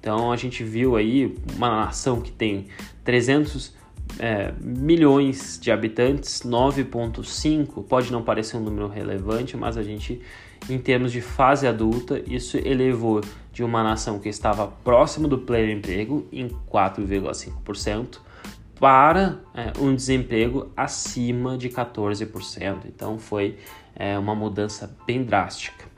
Então 0.00 0.32
a 0.32 0.36
gente 0.36 0.64
viu 0.64 0.96
aí 0.96 1.36
uma 1.54 1.68
nação 1.68 2.20
que 2.20 2.32
tem 2.32 2.66
300 3.04 3.74
é, 4.18 4.52
milhões 4.60 5.58
de 5.60 5.70
habitantes, 5.70 6.42
9,5 6.42 7.84
pode 7.84 8.10
não 8.10 8.22
parecer 8.22 8.56
um 8.56 8.60
número 8.60 8.88
relevante, 8.88 9.56
mas 9.56 9.76
a 9.76 9.82
gente, 9.82 10.20
em 10.68 10.78
termos 10.78 11.12
de 11.12 11.20
fase 11.20 11.66
adulta, 11.66 12.22
isso 12.26 12.56
elevou 12.56 13.20
de 13.52 13.62
uma 13.62 13.82
nação 13.82 14.18
que 14.18 14.28
estava 14.28 14.66
próximo 14.66 15.28
do 15.28 15.38
pleno 15.38 15.70
emprego, 15.72 16.26
em 16.32 16.48
4,5%, 16.48 18.18
para 18.78 19.38
é, 19.54 19.72
um 19.78 19.94
desemprego 19.94 20.70
acima 20.74 21.58
de 21.58 21.68
14%. 21.68 22.78
Então 22.86 23.18
foi 23.18 23.58
é, 23.94 24.18
uma 24.18 24.34
mudança 24.34 24.96
bem 25.06 25.22
drástica. 25.22 25.89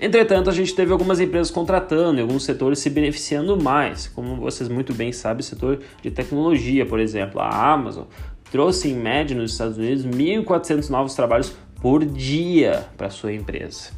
Entretanto, 0.00 0.50
a 0.50 0.52
gente 0.52 0.74
teve 0.74 0.92
algumas 0.92 1.20
empresas 1.20 1.50
contratando 1.50 2.18
e 2.18 2.22
alguns 2.22 2.44
setores 2.44 2.80
se 2.80 2.90
beneficiando 2.90 3.60
mais, 3.60 4.08
como 4.08 4.36
vocês 4.36 4.68
muito 4.68 4.92
bem 4.92 5.12
sabem, 5.12 5.40
o 5.40 5.44
setor 5.44 5.80
de 6.02 6.10
tecnologia, 6.10 6.84
por 6.84 6.98
exemplo, 6.98 7.40
a 7.40 7.72
Amazon 7.72 8.04
trouxe 8.50 8.90
em 8.90 8.94
média 8.94 9.34
nos 9.34 9.52
Estados 9.52 9.78
Unidos 9.78 10.04
1.400 10.04 10.90
novos 10.90 11.14
trabalhos 11.14 11.54
por 11.80 12.04
dia 12.04 12.86
para 12.98 13.08
sua 13.08 13.32
empresa. 13.32 13.90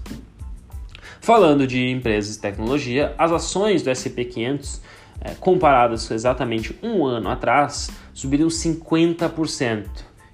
Falando 1.21 1.67
de 1.67 1.91
empresas 1.91 2.37
de 2.37 2.41
tecnologia, 2.41 3.15
as 3.19 3.33
ações 3.33 3.83
do 3.83 3.91
S&P 3.91 4.25
500 4.27 4.81
é, 5.21 5.31
comparadas 5.35 6.09
exatamente 6.11 6.79
um 6.83 7.05
ano 7.05 7.29
atrás 7.31 7.91
subiram 8.13 8.47
50%. 8.47 9.87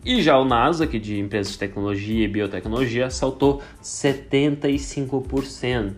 E 0.04 0.23
já 0.23 0.38
o 0.38 0.45
Nasdaq, 0.45 0.97
de 0.99 1.19
empresas 1.19 1.52
de 1.52 1.59
tecnologia 1.59 2.25
e 2.25 2.28
biotecnologia, 2.28 3.11
saltou 3.11 3.61
75%. 3.83 5.95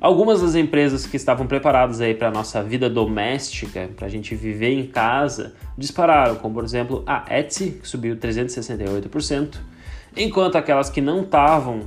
Algumas 0.00 0.40
das 0.42 0.56
empresas 0.56 1.06
que 1.06 1.16
estavam 1.16 1.46
preparadas 1.46 2.00
aí 2.00 2.14
para 2.14 2.28
a 2.28 2.30
nossa 2.30 2.62
vida 2.62 2.90
doméstica, 2.90 3.88
para 3.96 4.06
a 4.06 4.10
gente 4.10 4.34
viver 4.34 4.72
em 4.72 4.86
casa, 4.86 5.54
dispararam, 5.78 6.36
como 6.36 6.54
por 6.54 6.64
exemplo 6.64 7.02
a 7.06 7.24
Etsy, 7.30 7.78
que 7.80 7.88
subiu 7.88 8.16
368%, 8.16 9.56
enquanto 10.16 10.56
aquelas 10.56 10.90
que 10.90 11.00
não 11.00 11.22
estavam 11.22 11.82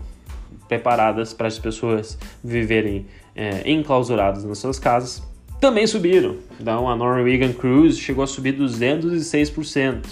preparadas 0.68 1.34
para 1.34 1.48
as 1.48 1.60
pessoas 1.60 2.18
viverem 2.44 3.06
é, 3.36 3.70
enclausuradas 3.70 4.44
nas 4.44 4.58
suas 4.58 4.80
casas 4.80 5.22
também 5.60 5.86
subiram. 5.86 6.38
Então 6.60 6.90
a 6.90 6.96
Norwegian 6.96 7.54
Cruise 7.54 8.00
chegou 8.00 8.24
a 8.24 8.28
subir 8.28 8.58
206%. 8.58 10.06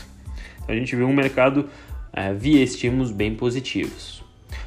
A 0.67 0.73
gente 0.73 0.95
viu 0.95 1.07
um 1.07 1.13
mercado 1.13 1.69
é, 2.13 2.33
via 2.33 2.63
estímulos 2.63 3.11
bem 3.11 3.35
positivos. 3.35 4.23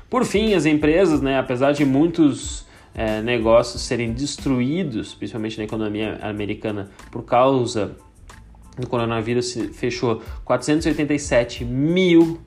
Por 0.09 0.25
fim, 0.25 0.55
as 0.55 0.67
empresas, 0.67 1.21
né, 1.21 1.39
apesar 1.39 1.73
de 1.73 1.85
muitos 1.85 2.67
é, 2.95 3.21
negócios 3.23 3.83
serem 3.83 4.13
destruídos, 4.13 5.15
principalmente 5.15 5.59
na 5.59 5.65
economia 5.65 6.19
americana, 6.23 6.91
por 7.11 7.25
causa 7.25 7.97
do 8.77 8.87
coronavírus, 8.87 9.53
fechou 9.73 10.23
487 10.45 11.65
mil 11.65 12.41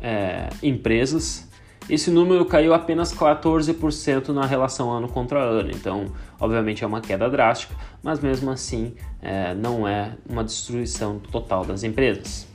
é, 0.00 0.48
empresas. 0.62 1.48
Esse 1.88 2.10
número 2.10 2.44
caiu 2.44 2.72
apenas 2.72 3.12
14% 3.12 4.28
na 4.28 4.46
relação 4.46 4.90
ano 4.90 5.08
contra 5.08 5.40
ano, 5.40 5.70
então, 5.72 6.06
obviamente, 6.38 6.84
é 6.84 6.86
uma 6.86 7.00
queda 7.00 7.28
drástica, 7.28 7.74
mas 8.02 8.20
mesmo 8.20 8.50
assim 8.50 8.94
é, 9.20 9.54
não 9.54 9.88
é 9.88 10.12
uma 10.28 10.44
destruição 10.44 11.18
total 11.18 11.64
das 11.64 11.82
empresas. 11.82 12.49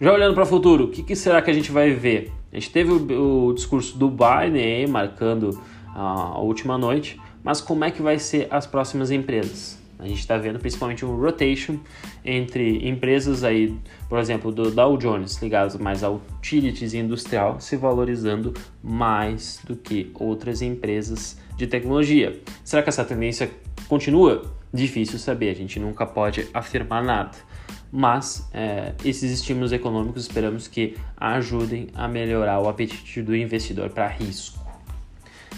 Já 0.00 0.12
olhando 0.12 0.34
para 0.34 0.42
o 0.42 0.46
futuro, 0.46 0.84
o 0.84 0.88
que, 0.88 1.02
que, 1.02 1.14
será 1.14 1.40
que 1.40 1.50
a 1.50 1.54
gente 1.54 1.70
vai 1.70 1.92
ver? 1.92 2.32
A 2.52 2.56
gente 2.56 2.70
teve 2.70 2.90
o, 2.90 3.48
o 3.48 3.54
discurso 3.54 3.96
do 3.96 4.10
Biden 4.10 4.88
marcando 4.88 5.60
a 5.94 6.40
última 6.40 6.76
noite, 6.76 7.20
mas 7.44 7.60
como 7.60 7.84
é 7.84 7.90
que 7.90 8.02
vai 8.02 8.18
ser 8.18 8.48
as 8.50 8.66
próximas 8.66 9.12
empresas? 9.12 9.78
A 9.96 10.08
gente 10.08 10.18
está 10.18 10.36
vendo 10.36 10.58
principalmente 10.58 11.04
um 11.04 11.16
rotation 11.16 11.78
entre 12.24 12.88
empresas 12.88 13.44
aí, 13.44 13.78
por 14.08 14.18
exemplo, 14.18 14.50
do 14.50 14.70
Dow 14.70 14.96
Jones 14.96 15.40
ligadas 15.40 15.76
mais 15.76 16.02
a 16.02 16.10
utilities 16.10 16.92
industrial 16.92 17.60
se 17.60 17.76
valorizando 17.76 18.52
mais 18.82 19.60
do 19.64 19.76
que 19.76 20.10
outras 20.14 20.60
empresas 20.60 21.38
de 21.56 21.68
tecnologia. 21.68 22.40
Será 22.64 22.82
que 22.82 22.88
essa 22.88 23.04
tendência 23.04 23.48
continua? 23.88 24.42
Difícil 24.72 25.20
saber, 25.20 25.50
a 25.50 25.54
gente 25.54 25.78
nunca 25.78 26.04
pode 26.04 26.48
afirmar 26.52 27.04
nada. 27.04 27.36
Mas 27.96 28.50
é, 28.52 28.92
esses 29.04 29.30
estímulos 29.30 29.70
econômicos 29.70 30.22
esperamos 30.22 30.66
que 30.66 30.96
ajudem 31.16 31.86
a 31.94 32.08
melhorar 32.08 32.58
o 32.58 32.68
apetite 32.68 33.22
do 33.22 33.36
investidor 33.36 33.88
para 33.88 34.08
risco. 34.08 34.58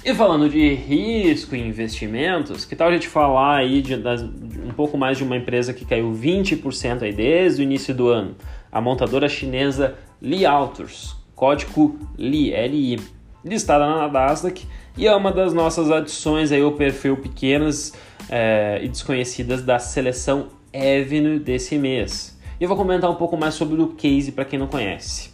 E 0.05 0.13
falando 0.13 0.47
de 0.47 0.75
risco 0.75 1.57
e 1.57 1.67
investimentos, 1.67 2.67
que 2.67 2.77
tal 2.77 2.89
a 2.89 2.93
gente 2.93 3.09
falar 3.09 3.57
aí 3.57 3.81
de, 3.81 3.97
de, 3.97 4.61
um 4.61 4.75
pouco 4.77 4.99
mais 4.99 5.17
de 5.17 5.25
uma 5.25 5.35
empresa 5.35 5.73
que 5.73 5.87
caiu 5.87 6.13
20% 6.13 7.01
aí 7.01 7.13
desde 7.13 7.63
o 7.63 7.65
início 7.65 7.95
do 7.95 8.09
ano? 8.09 8.37
A 8.71 8.83
montadora 8.83 9.31
chinesa 9.31 9.95
Li 10.21 10.45
Autos, 10.45 11.17
código 11.35 11.99
LI, 12.19 12.51
LI, 12.69 13.01
listada 13.43 13.87
na 13.87 14.09
Nasdaq 14.09 14.67
e 14.95 15.07
é 15.07 15.17
uma 15.17 15.33
das 15.33 15.55
nossas 15.55 15.91
adições 15.91 16.53
aí 16.53 16.61
ao 16.61 16.73
perfil 16.73 17.17
pequenas 17.17 17.95
é, 18.29 18.79
e 18.83 18.89
desconhecidas 18.89 19.63
da 19.63 19.79
seleção 19.79 20.49
Avenue 20.77 21.39
desse 21.39 21.79
mês. 21.79 22.39
E 22.61 22.65
eu 22.65 22.69
vou 22.69 22.77
comentar 22.77 23.11
um 23.11 23.17
pouco 23.17 23.37
mais 23.37 23.55
sobre 23.55 23.81
o 23.81 23.89
case 23.89 24.33
para 24.33 24.45
quem 24.45 24.59
não 24.59 24.67
conhece. 24.67 25.31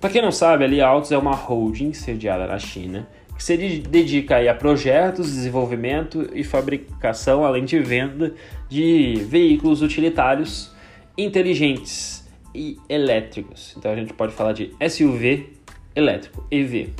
Para 0.00 0.10
quem 0.10 0.20
não 0.20 0.30
sabe, 0.30 0.64
a 0.64 0.66
Li 0.66 0.80
Autos 0.80 1.10
é 1.10 1.18
uma 1.18 1.34
holding 1.34 1.92
sediada 1.92 2.46
na 2.46 2.58
China 2.58 3.08
que 3.36 3.44
se 3.44 3.56
dedica 3.56 4.50
a 4.50 4.54
projetos, 4.54 5.26
desenvolvimento 5.26 6.30
e 6.34 6.42
fabricação, 6.42 7.44
além 7.44 7.64
de 7.64 7.78
venda 7.78 8.34
de 8.68 9.26
veículos 9.28 9.82
utilitários 9.82 10.72
inteligentes 11.18 12.26
e 12.54 12.78
elétricos. 12.88 13.74
Então 13.76 13.92
a 13.92 13.96
gente 13.96 14.12
pode 14.14 14.32
falar 14.32 14.52
de 14.52 14.74
SUV 14.88 15.52
elétrico, 15.94 16.46
EV. 16.50 16.90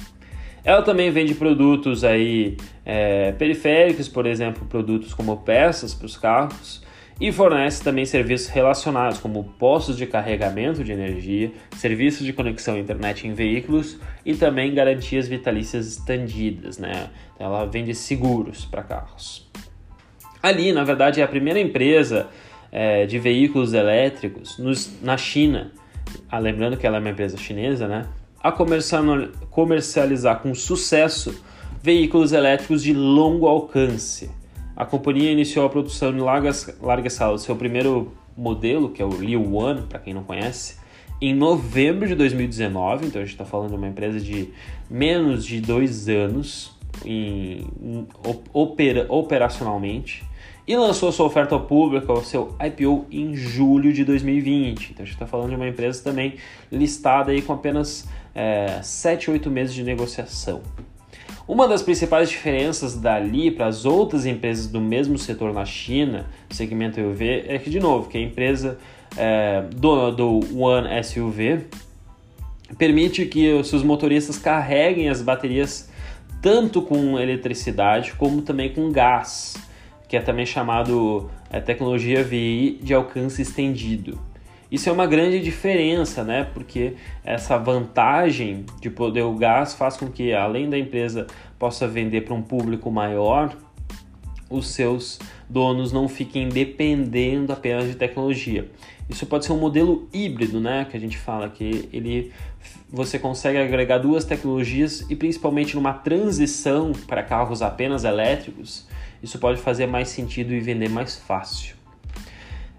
Ela 0.63 0.83
também 0.83 1.11
vende 1.11 1.35
produtos 1.35 2.03
aí 2.05 2.57
é, 2.85 3.33
periféricos, 3.33 4.09
por 4.09 4.27
exemplo, 4.27 4.67
produtos 4.67 5.15
como 5.15 5.37
peças 5.39 5.95
para 5.95 6.07
os 6.07 6.17
carros, 6.17 6.83
e 7.21 7.33
fornece 7.33 7.83
também 7.83 8.05
serviços 8.05 8.49
relacionados, 8.49 9.19
como 9.19 9.43
postos 9.59 9.97
de 9.97 10.07
carregamento 10.07 10.85
de 10.85 10.93
energia, 10.93 11.51
serviços 11.77 12.27
de 12.27 12.33
conexão 12.33 12.75
à 12.75 12.79
internet 12.79 13.27
em 13.27 13.33
veículos 13.33 13.99
e 14.25 14.35
também 14.35 14.75
garantias 14.75 15.27
vitalícias 15.27 15.87
estendidas. 15.87 16.77
Né? 16.77 17.09
Então, 17.35 17.47
ela 17.47 17.65
vende 17.65 17.95
seguros 17.95 18.67
para 18.67 18.83
carros. 18.83 19.51
Ali, 20.43 20.73
na 20.73 20.85
verdade, 20.85 21.21
é 21.21 21.25
a 21.25 21.29
primeira 21.29 21.59
empresa 21.59 22.29
é, 22.71 23.07
de 23.07 23.19
veículos 23.19 23.73
elétricos 23.73 24.59
nos, 24.59 25.03
na 25.03 25.17
China, 25.17 25.73
ah, 26.29 26.39
lembrando 26.39 26.77
que 26.77 26.87
ela 26.87 26.99
é 26.99 27.01
uma 27.01 27.11
empresa 27.11 27.39
chinesa, 27.39 27.89
né? 27.89 28.07
a 28.43 28.53
comercializar 28.53 30.41
com 30.41 30.55
sucesso 30.55 31.43
veículos 31.83 32.33
elétricos 32.33 32.83
de 32.83 32.93
longo 32.93 33.49
alcance 33.49 34.31
a 34.77 34.85
companhia 34.85 35.33
iniciou 35.33 35.65
a 35.65 35.71
produção 35.71 36.11
em 36.11 36.21
larga, 36.21 36.51
larga 36.83 37.07
escala 37.07 37.33
do 37.33 37.39
seu 37.39 37.57
primeiro 37.57 38.13
modelo, 38.37 38.91
que 38.91 39.01
é 39.01 39.05
o 39.05 39.09
Liu 39.09 39.55
One, 39.55 39.83
para 39.83 39.99
quem 39.99 40.13
não 40.13 40.23
conhece, 40.23 40.77
em 41.21 41.35
novembro 41.35 42.07
de 42.07 42.15
2019. 42.15 43.07
Então 43.07 43.23
a 43.23 43.25
gente 43.25 43.33
está 43.33 43.47
falando 43.47 43.71
de 43.71 43.77
uma 43.77 43.89
empresa 43.89 44.21
de 44.21 44.51
menos 44.91 45.47
de 45.47 45.61
dois 45.61 46.09
anos 46.09 46.77
em, 47.05 47.67
opera, 48.53 49.07
operacionalmente 49.09 50.25
e 50.67 50.77
lançou 50.77 51.13
sua 51.13 51.27
oferta 51.27 51.55
ao 51.55 51.63
público, 51.63 52.13
o 52.13 52.25
seu 52.25 52.55
IPO, 52.61 53.07
em 53.11 53.35
julho 53.35 53.93
de 53.93 54.05
2020. 54.05 54.91
Então 54.91 55.03
a 55.05 55.07
gente 55.07 55.15
está 55.15 55.27
falando 55.27 55.51
de 55.51 55.57
uma 55.57 55.69
empresa 55.69 56.03
também 56.03 56.35
listada 56.71 57.31
aí 57.31 57.41
com 57.41 57.53
apenas 57.53 58.07
é, 58.35 58.81
7, 58.83 59.31
8 59.31 59.51
meses 59.51 59.75
de 59.75 59.85
negociação. 59.85 60.61
Uma 61.49 61.69
das 61.69 61.81
principais 61.81 62.29
diferenças 62.29 62.97
dali 62.97 63.53
para 63.53 63.67
as 63.67 63.85
outras 63.85 64.27
empresas 64.27 64.67
do 64.67 64.81
mesmo 64.81 65.17
setor 65.17 65.55
na 65.55 65.65
China, 65.65 66.27
segmento 66.51 67.01
UV, 67.01 67.45
é 67.47 67.57
que, 67.59 67.71
de 67.71 67.79
novo, 67.79 68.09
que 68.09 68.19
a 68.19 68.21
empresa 68.21 68.79
é, 69.17 69.63
do, 69.73 70.11
do 70.11 70.61
One 70.61 70.89
SUV 71.05 71.67
permite 72.77 73.27
que 73.27 73.53
os 73.53 73.69
seus 73.69 73.85
motoristas 73.85 74.39
carreguem 74.39 75.09
as 75.09 75.23
baterias 75.23 75.89
tanto 76.43 76.83
com 76.83 77.17
eletricidade 77.17 78.15
como 78.15 78.43
também 78.43 78.73
com 78.73 78.91
gás, 78.91 79.57
que 80.09 80.17
é 80.17 80.21
também 80.21 80.45
chamado 80.45 81.31
é, 81.49 81.61
tecnologia 81.61 82.25
VI 82.25 82.81
de 82.83 82.93
alcance 82.93 83.41
estendido. 83.41 84.19
Isso 84.71 84.89
é 84.89 84.93
uma 84.93 85.07
grande 85.07 85.41
diferença, 85.41 86.25
né? 86.25 86.45
Porque 86.53 86.95
essa 87.25 87.57
vantagem 87.57 88.65
de 88.81 88.91
poder 88.91 89.23
o 89.23 89.35
gás 89.35 89.75
faz 89.75 89.97
com 89.97 90.11
que, 90.11 90.33
além 90.33 90.69
da 90.69 90.79
empresa 90.79 91.27
possa 91.59 91.87
vender 91.87 92.23
para 92.23 92.35
um 92.35 92.43
público 92.43 92.91
maior, 92.91 93.57
os 94.51 94.69
seus 94.69 95.19
donos 95.49 95.93
não 95.93 96.09
fiquem 96.09 96.49
dependendo 96.49 97.53
apenas 97.53 97.87
de 97.87 97.95
tecnologia. 97.95 98.69
Isso 99.09 99.25
pode 99.25 99.45
ser 99.45 99.53
um 99.53 99.59
modelo 99.59 100.09
híbrido, 100.13 100.61
né? 100.61 100.85
Que 100.91 100.97
a 100.97 101.01
gente 101.01 101.17
fala 101.17 101.49
que 101.49 101.89
ele 101.93 102.33
você 102.91 103.19
consegue 103.19 103.59
agregar 103.59 103.99
duas 103.99 104.25
tecnologias 104.25 105.09
e 105.09 105.15
principalmente 105.15 105.77
numa 105.77 105.93
transição 105.93 106.93
para 107.07 107.23
carros 107.23 107.63
apenas 107.63 108.03
elétricos, 108.03 108.87
isso 109.23 109.39
pode 109.39 109.61
fazer 109.61 109.87
mais 109.87 110.09
sentido 110.09 110.53
e 110.53 110.61
vender 110.61 110.89
mais 110.89 111.17
fácil. 111.17 111.76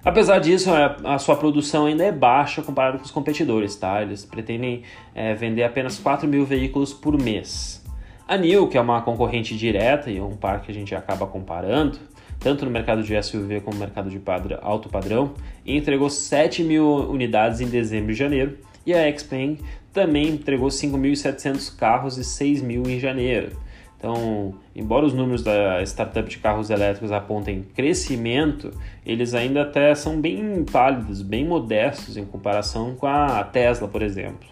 Apesar 0.03 0.39
disso, 0.39 0.69
é, 0.69 0.95
a 1.03 1.19
sua 1.19 1.35
produção 1.35 1.85
ainda 1.85 2.03
é 2.03 2.11
baixa 2.11 2.61
comparado 2.61 2.97
com 2.97 3.03
os 3.03 3.11
competidores, 3.11 3.75
tá? 3.75 4.01
Eles 4.01 4.23
pretendem 4.25 4.83
é, 5.13 5.33
vender 5.33 5.63
apenas 5.63 5.99
4 5.99 6.27
mil 6.27 6.45
veículos 6.45 6.93
por 6.93 7.21
mês. 7.21 7.83
A 8.27 8.37
NIO, 8.37 8.67
que 8.67 8.77
é 8.77 8.81
uma 8.81 9.01
concorrente 9.01 9.57
direta 9.57 10.11
e 10.11 10.19
um 10.19 10.35
par 10.35 10.61
que 10.61 10.71
a 10.71 10.73
gente 10.73 10.93
acaba 10.93 11.25
comparando, 11.25 11.97
tanto 12.39 12.65
no 12.65 12.71
mercado 12.71 13.01
de 13.01 13.21
SUV 13.21 13.61
como 13.61 13.75
no 13.75 13.79
mercado 13.79 14.09
de 14.09 14.21
alto 14.61 14.89
padrão, 14.89 15.33
entregou 15.65 16.09
7 16.09 16.63
mil 16.63 16.85
unidades 17.09 17.61
em 17.61 17.67
dezembro 17.67 18.11
e 18.11 18.15
janeiro, 18.15 18.57
e 18.85 18.93
a 18.93 19.17
Xpeng 19.17 19.59
também 19.91 20.29
entregou 20.29 20.69
5.700 20.69 21.75
carros 21.75 22.17
e 22.17 22.23
6 22.23 22.61
mil 22.61 22.83
em 22.83 22.99
janeiro. 22.99 23.57
Então, 23.97 24.53
embora 24.75 25.05
os 25.05 25.13
números 25.13 25.43
da 25.43 25.81
startup 25.81 26.29
de 26.29 26.37
carros 26.37 26.69
elétricos 26.69 27.11
apontem 27.11 27.65
crescimento, 27.75 28.71
eles 29.03 29.33
ainda 29.33 29.63
até 29.63 29.95
são 29.95 30.21
bem 30.21 30.63
pálidos, 30.71 31.23
bem 31.23 31.43
modestos 31.43 32.15
em 32.15 32.23
comparação 32.23 32.95
com 32.95 33.07
a 33.07 33.43
Tesla, 33.43 33.87
por 33.87 34.03
exemplo. 34.03 34.47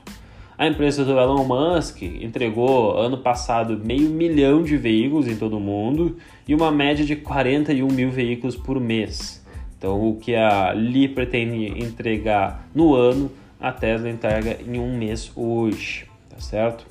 A 0.57 0.67
empresa 0.67 1.03
do 1.03 1.11
Elon 1.11 1.43
Musk 1.43 2.01
entregou 2.01 2.97
ano 2.97 3.17
passado 3.17 3.77
meio 3.77 4.09
milhão 4.09 4.63
de 4.63 4.77
veículos 4.77 5.27
em 5.27 5.35
todo 5.35 5.57
o 5.57 5.59
mundo 5.59 6.17
e 6.47 6.55
uma 6.55 6.71
média 6.71 7.05
de 7.05 7.15
41 7.15 7.87
mil 7.87 8.09
veículos 8.09 8.55
por 8.55 8.79
mês. 8.79 9.45
Então, 9.77 10.09
o 10.09 10.15
que 10.15 10.33
a 10.33 10.73
Li 10.73 11.09
pretende 11.09 11.83
entregar 11.83 12.67
no 12.73 12.95
ano, 12.95 13.29
a 13.59 13.71
Tesla 13.71 14.09
entrega 14.09 14.57
em 14.65 14.79
um 14.79 14.97
mês 14.97 15.31
hoje, 15.35 16.07
tá 16.29 16.39
certo? 16.39 16.87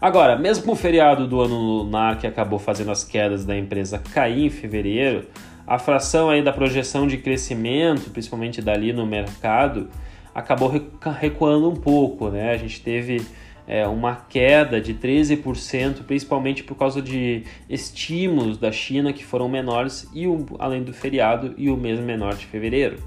Agora, 0.00 0.36
mesmo 0.36 0.64
com 0.64 0.72
o 0.72 0.76
feriado 0.76 1.26
do 1.26 1.40
ano 1.40 1.58
lunar 1.58 2.18
que 2.18 2.26
acabou 2.26 2.58
fazendo 2.58 2.90
as 2.90 3.02
quedas 3.02 3.44
da 3.44 3.56
empresa 3.56 3.98
cair 3.98 4.46
em 4.46 4.50
fevereiro, 4.50 5.26
a 5.66 5.78
fração 5.78 6.28
aí 6.28 6.42
da 6.42 6.52
projeção 6.52 7.06
de 7.06 7.16
crescimento, 7.16 8.10
principalmente 8.10 8.60
dali 8.60 8.92
no 8.92 9.06
mercado, 9.06 9.88
acabou 10.34 10.70
recuando 11.18 11.68
um 11.68 11.74
pouco, 11.74 12.28
né? 12.28 12.52
A 12.52 12.56
gente 12.56 12.80
teve 12.82 13.22
é, 13.66 13.86
uma 13.86 14.14
queda 14.14 14.80
de 14.80 14.94
13%, 14.94 16.04
principalmente 16.06 16.62
por 16.62 16.76
causa 16.76 17.02
de 17.02 17.42
estímulos 17.68 18.58
da 18.58 18.70
China 18.70 19.12
que 19.12 19.24
foram 19.24 19.48
menores, 19.48 20.08
e 20.14 20.26
o, 20.26 20.46
além 20.58 20.82
do 20.82 20.92
feriado 20.92 21.54
e 21.56 21.70
o 21.70 21.76
mês 21.76 21.98
menor 21.98 22.34
de 22.34 22.46
fevereiro. 22.46 22.98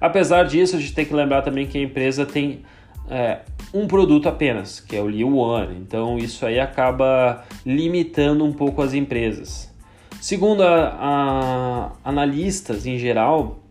Apesar 0.00 0.42
disso, 0.42 0.76
a 0.76 0.80
gente 0.80 0.92
tem 0.92 1.04
que 1.04 1.14
lembrar 1.14 1.42
também 1.42 1.66
que 1.66 1.78
a 1.78 1.80
empresa 1.80 2.26
tem 2.26 2.62
é, 3.08 3.40
um 3.72 3.86
produto 3.86 4.28
apenas, 4.28 4.80
que 4.80 4.96
é 4.96 5.00
o 5.00 5.08
Li 5.08 5.24
One. 5.24 5.76
Então 5.80 6.18
isso 6.18 6.44
aí 6.46 6.58
acaba 6.58 7.44
limitando 7.64 8.44
um 8.44 8.52
pouco 8.52 8.82
as 8.82 8.94
empresas. 8.94 9.72
Segundo 10.20 10.62
a, 10.62 10.96
a 11.00 11.92
analistas 12.04 12.86
em 12.86 12.96
geral, 12.96 13.62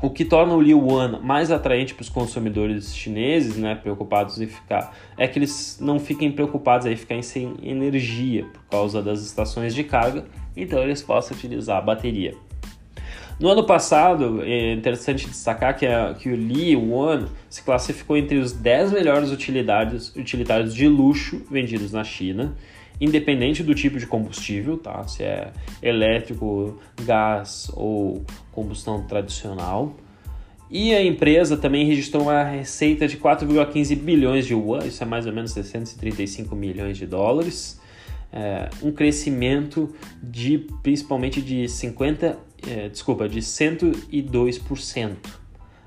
o 0.00 0.10
que 0.10 0.24
torna 0.24 0.54
o 0.54 0.60
Liu 0.60 0.86
One 0.86 1.20
mais 1.20 1.50
atraente 1.50 1.94
para 1.94 2.02
os 2.02 2.08
consumidores 2.08 2.94
chineses, 2.94 3.56
né, 3.56 3.74
preocupados 3.74 4.40
em 4.40 4.46
ficar, 4.46 4.94
é 5.16 5.26
que 5.26 5.38
eles 5.38 5.78
não 5.80 5.98
fiquem 5.98 6.30
preocupados 6.30 6.86
em 6.86 6.94
ficar 6.94 7.20
sem 7.22 7.54
energia 7.62 8.44
por 8.44 8.62
causa 8.70 9.02
das 9.02 9.22
estações 9.22 9.74
de 9.74 9.82
carga, 9.82 10.24
então 10.56 10.80
eles 10.82 11.02
possam 11.02 11.36
utilizar 11.36 11.78
a 11.78 11.80
bateria. 11.80 12.34
No 13.38 13.48
ano 13.48 13.64
passado, 13.64 14.42
é 14.42 14.72
interessante 14.72 15.28
destacar 15.28 15.76
que, 15.76 15.86
a, 15.86 16.14
que 16.14 16.28
o 16.28 16.34
Li 16.34 16.74
One 16.74 17.28
se 17.48 17.62
classificou 17.62 18.16
entre 18.16 18.36
os 18.36 18.52
10 18.52 18.92
melhores 18.92 19.30
utilitários, 19.30 20.14
utilitários 20.16 20.74
de 20.74 20.88
luxo 20.88 21.42
vendidos 21.48 21.92
na 21.92 22.02
China 22.02 22.54
independente 23.00 23.62
do 23.62 23.74
tipo 23.74 23.98
de 23.98 24.06
combustível, 24.06 24.76
tá? 24.76 25.06
Se 25.06 25.22
é 25.22 25.52
elétrico, 25.82 26.78
gás 27.04 27.70
ou 27.74 28.24
combustão 28.52 29.02
tradicional. 29.06 29.94
E 30.70 30.94
a 30.94 31.02
empresa 31.02 31.56
também 31.56 31.86
registrou 31.86 32.24
uma 32.24 32.42
receita 32.42 33.08
de 33.08 33.16
4,15 33.16 33.96
bilhões 33.96 34.46
de 34.46 34.52
yuan, 34.52 34.84
isso 34.84 35.02
é 35.02 35.06
mais 35.06 35.26
ou 35.26 35.32
menos 35.32 35.52
635 35.52 36.54
milhões 36.54 36.98
de 36.98 37.06
dólares, 37.06 37.80
é, 38.30 38.68
um 38.82 38.92
crescimento 38.92 39.94
de 40.22 40.66
principalmente 40.82 41.40
de 41.40 41.66
50, 41.68 42.38
é, 42.66 42.88
desculpa, 42.88 43.28
de 43.28 43.40
102%. 43.40 45.16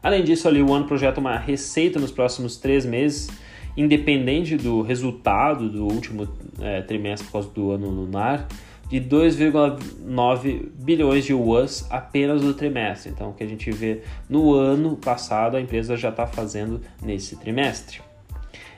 Além 0.04 0.24
disso, 0.24 0.48
a 0.48 0.52
Li 0.52 0.62
One 0.62 0.86
projeta 0.86 1.20
uma 1.20 1.38
receita 1.38 2.00
nos 2.00 2.12
próximos 2.12 2.58
três 2.58 2.86
meses 2.86 3.30
independente 3.76 4.58
do 4.58 4.82
resultado 4.82 5.70
do 5.70 5.86
último 5.86 6.28
é, 6.60 6.82
trimestre 6.82 7.26
por 7.28 7.34
causa 7.34 7.50
do 7.50 7.72
ano 7.72 7.90
lunar, 7.90 8.48
de 8.90 9.00
2,9 9.00 10.68
bilhões 10.74 11.24
de 11.24 11.32
yuans 11.32 11.88
apenas 11.90 12.42
no 12.42 12.54
trimestre. 12.54 13.10
Então, 13.10 13.30
o 13.30 13.34
que 13.34 13.44
a 13.44 13.48
gente 13.48 13.72
vê 13.72 14.02
no 14.30 14.54
ano 14.54 14.98
passado, 14.98 15.56
a 15.56 15.62
empresa 15.62 15.96
já 15.96 16.10
está 16.10 16.28
fazendo 16.28 16.82
nesse 17.02 17.38
trimestre. 17.38 18.02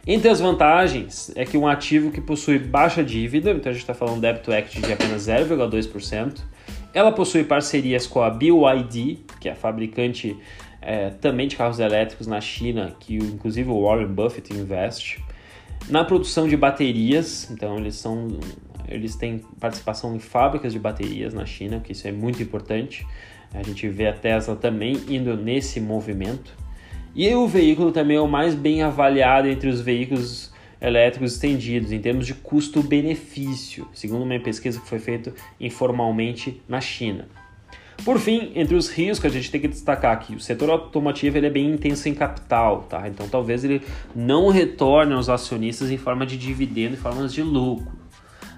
Entre 0.06 0.30
as 0.30 0.40
vantagens 0.40 1.32
é 1.36 1.46
que 1.46 1.58
um 1.58 1.68
ativo 1.68 2.12
que 2.12 2.22
possui 2.22 2.60
baixa 2.60 3.04
dívida, 3.04 3.52
então 3.52 3.70
a 3.70 3.74
gente 3.74 3.82
está 3.82 3.94
falando 3.94 4.20
débito 4.20 4.52
equity 4.52 4.82
de 4.82 4.94
apenas 4.94 5.28
0,2%, 5.28 6.42
ela 6.94 7.12
possui 7.12 7.44
parcerias 7.44 8.06
com 8.06 8.22
a 8.22 8.30
BYD, 8.30 9.20
que 9.40 9.50
é 9.50 9.54
a 9.54 9.56
fabricante 9.56 10.38
é, 10.82 11.10
também 11.10 11.48
de 11.48 11.56
carros 11.56 11.80
elétricos 11.80 12.28
na 12.28 12.40
China, 12.40 12.96
que 13.00 13.16
inclusive 13.16 13.70
o 13.70 13.82
Warren 13.82 14.08
Buffett 14.08 14.54
investe. 14.54 15.24
Na 15.90 16.04
produção 16.04 16.48
de 16.48 16.56
baterias, 16.56 17.50
então 17.52 17.78
eles 17.78 17.96
são 17.96 18.40
eles 18.88 19.16
têm 19.16 19.42
participação 19.60 20.16
em 20.16 20.20
fábricas 20.20 20.72
de 20.72 20.80
baterias 20.80 21.34
na 21.34 21.46
China, 21.46 21.80
que 21.80 21.94
isso 21.94 22.08
é 22.08 22.12
muito 22.12 22.44
importante. 22.44 23.08
A 23.54 23.64
gente 23.64 23.88
vê 23.88 24.08
a 24.08 24.14
Tesla 24.14 24.56
também 24.56 25.00
indo 25.08 25.36
nesse 25.36 25.80
movimento. 25.80 26.56
E 27.16 27.34
o 27.34 27.48
veículo 27.48 27.92
também 27.92 28.18
é 28.18 28.22
o 28.22 28.28
mais 28.28 28.54
bem 28.54 28.84
avaliado 28.84 29.48
entre 29.48 29.70
os 29.70 29.82
veículos 29.82 30.53
elétricos 30.84 31.34
estendidos 31.34 31.94
em 31.94 32.00
termos 32.00 32.28
de 32.28 32.34
custo-benefício, 32.34 33.88
segundo 33.94 34.24
uma 34.24 34.40
pesquisa 34.40 34.80
que 34.82 34.88
foi 34.88 35.00
feita 35.00 35.34
informalmente 35.60 36.62
na 36.68 36.82
China. 36.82 37.26
Por 38.04 38.20
fim, 38.20 38.52
entre 38.56 38.76
os 38.76 38.90
riscos, 38.90 39.32
a 39.32 39.34
gente 39.34 39.50
tem 39.50 39.62
que 39.62 39.68
destacar 39.68 40.20
que 40.20 40.36
o 40.36 40.40
setor 40.40 40.70
automotivo 40.70 41.38
ele 41.38 41.48
é 41.48 41.50
bem 41.50 41.72
intenso 41.72 42.10
em 42.10 42.14
capital, 42.14 42.84
tá? 42.84 43.08
Então 43.08 43.30
talvez 43.30 43.64
ele 43.64 43.82
não 44.14 44.50
retorne 44.50 45.14
aos 45.14 45.30
acionistas 45.30 45.90
em 45.90 45.98
forma 45.98 46.26
de 46.26 46.38
dividendo, 46.38 46.96
em 46.96 46.98
formas 46.98 47.34
de 47.34 47.42
lucro. 47.42 47.94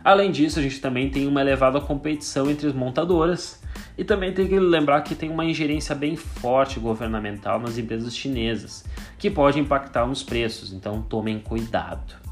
Além 0.03 0.31
disso, 0.31 0.57
a 0.57 0.61
gente 0.61 0.79
também 0.81 1.09
tem 1.09 1.27
uma 1.27 1.41
elevada 1.41 1.79
competição 1.79 2.49
entre 2.49 2.67
as 2.67 2.73
montadoras 2.73 3.61
e 3.97 4.03
também 4.03 4.33
tem 4.33 4.47
que 4.47 4.59
lembrar 4.59 5.01
que 5.01 5.15
tem 5.15 5.29
uma 5.29 5.45
ingerência 5.45 5.95
bem 5.95 6.15
forte 6.15 6.79
governamental 6.79 7.59
nas 7.59 7.77
empresas 7.77 8.15
chinesas, 8.15 8.85
que 9.17 9.29
pode 9.29 9.59
impactar 9.59 10.05
nos 10.05 10.23
preços, 10.23 10.73
então 10.73 11.01
tomem 11.01 11.39
cuidado. 11.39 12.25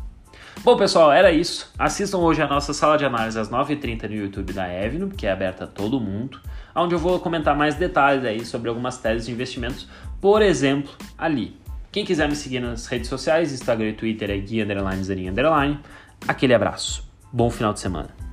Bom, 0.63 0.77
pessoal, 0.77 1.11
era 1.11 1.31
isso. 1.31 1.73
Assistam 1.77 2.19
hoje 2.19 2.41
a 2.41 2.47
nossa 2.47 2.73
sala 2.73 2.97
de 2.97 3.03
análise 3.03 3.37
às 3.37 3.49
9h30 3.49 4.07
no 4.07 4.15
YouTube 4.15 4.53
da 4.53 4.67
Evno, 4.71 5.09
que 5.09 5.27
é 5.27 5.31
aberta 5.31 5.65
a 5.65 5.67
todo 5.67 5.99
mundo, 5.99 6.39
onde 6.73 6.95
eu 6.95 6.99
vou 6.99 7.19
comentar 7.19 7.55
mais 7.55 7.75
detalhes 7.75 8.23
aí 8.23 8.45
sobre 8.45 8.69
algumas 8.69 8.97
teses 8.97 9.25
de 9.25 9.31
investimentos, 9.31 9.87
por 10.21 10.41
exemplo, 10.41 10.91
ali. 11.17 11.57
Quem 11.91 12.05
quiser 12.05 12.29
me 12.29 12.35
seguir 12.35 12.59
nas 12.59 12.87
redes 12.87 13.09
sociais, 13.09 13.51
Instagram 13.51 13.89
e 13.89 13.93
Twitter 13.93 14.31
é 14.31 14.37
guia 14.37 14.63
underline, 14.63 15.29
underline. 15.29 15.79
Aquele 16.27 16.53
abraço. 16.53 17.07
Bom 17.31 17.49
final 17.49 17.73
de 17.73 17.81
semana. 17.81 18.32